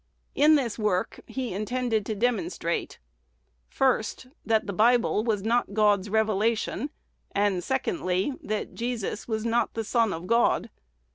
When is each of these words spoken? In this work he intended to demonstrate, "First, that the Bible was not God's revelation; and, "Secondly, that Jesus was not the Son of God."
In 0.33 0.55
this 0.55 0.79
work 0.79 1.19
he 1.27 1.53
intended 1.53 2.07
to 2.07 2.15
demonstrate, 2.15 2.97
"First, 3.67 4.25
that 4.43 4.65
the 4.65 4.73
Bible 4.73 5.23
was 5.23 5.43
not 5.43 5.75
God's 5.75 6.09
revelation; 6.09 6.89
and, 7.33 7.63
"Secondly, 7.63 8.33
that 8.41 8.73
Jesus 8.73 9.27
was 9.27 9.45
not 9.45 9.75
the 9.75 9.83
Son 9.83 10.11
of 10.11 10.25
God." 10.25 10.71